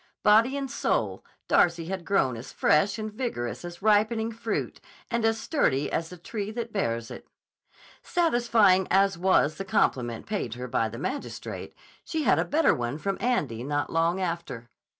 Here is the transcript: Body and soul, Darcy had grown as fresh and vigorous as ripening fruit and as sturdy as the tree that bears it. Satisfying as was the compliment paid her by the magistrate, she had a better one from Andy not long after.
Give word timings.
Body 0.23 0.57
and 0.57 0.71
soul, 0.71 1.23
Darcy 1.47 1.85
had 1.85 2.05
grown 2.05 2.35
as 2.35 2.51
fresh 2.51 2.97
and 2.97 3.13
vigorous 3.13 3.63
as 3.63 3.83
ripening 3.83 4.31
fruit 4.31 4.81
and 5.11 5.23
as 5.23 5.39
sturdy 5.39 5.91
as 5.91 6.09
the 6.09 6.17
tree 6.17 6.49
that 6.49 6.73
bears 6.73 7.11
it. 7.11 7.27
Satisfying 8.01 8.87
as 8.89 9.15
was 9.15 9.57
the 9.59 9.63
compliment 9.63 10.25
paid 10.25 10.55
her 10.55 10.67
by 10.67 10.89
the 10.89 10.97
magistrate, 10.97 11.75
she 12.03 12.23
had 12.23 12.39
a 12.39 12.45
better 12.45 12.73
one 12.73 12.97
from 12.97 13.15
Andy 13.21 13.63
not 13.63 13.91
long 13.91 14.19
after. 14.19 14.71